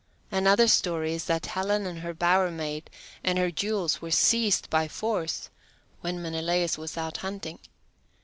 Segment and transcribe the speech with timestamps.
[0.31, 2.91] Another story is that Helen and her bower maiden
[3.23, 5.51] and her jewels were seized by force,
[5.99, 7.59] when Menelaus was out hunting.